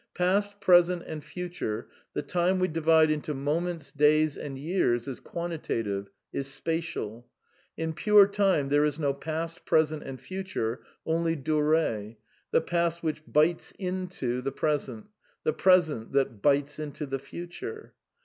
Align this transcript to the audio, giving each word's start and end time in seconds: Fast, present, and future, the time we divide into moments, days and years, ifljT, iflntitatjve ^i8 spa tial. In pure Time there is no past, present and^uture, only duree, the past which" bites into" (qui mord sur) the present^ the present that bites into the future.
Fast, 0.15 0.59
present, 0.59 1.03
and 1.05 1.23
future, 1.23 1.87
the 2.15 2.23
time 2.23 2.57
we 2.57 2.67
divide 2.67 3.11
into 3.11 3.35
moments, 3.35 3.91
days 3.91 4.35
and 4.35 4.57
years, 4.57 5.05
ifljT, 5.05 5.21
iflntitatjve 5.21 6.07
^i8 6.33 6.43
spa 6.43 6.71
tial. 6.71 7.25
In 7.77 7.93
pure 7.93 8.25
Time 8.25 8.69
there 8.69 8.83
is 8.83 8.97
no 8.97 9.13
past, 9.13 9.63
present 9.63 10.03
and^uture, 10.03 10.79
only 11.05 11.35
duree, 11.35 12.17
the 12.49 12.61
past 12.61 13.03
which" 13.03 13.21
bites 13.27 13.73
into" 13.77 14.17
(qui 14.19 14.27
mord 14.27 14.41
sur) 14.41 14.41
the 14.41 14.51
present^ 14.81 15.03
the 15.43 15.53
present 15.53 16.13
that 16.13 16.41
bites 16.41 16.79
into 16.79 17.05
the 17.05 17.19
future. 17.19 17.93